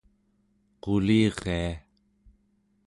[0.79, 1.71] quliria